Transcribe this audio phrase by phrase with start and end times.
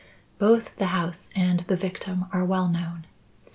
[0.39, 3.05] "Both the house and the victim are well known."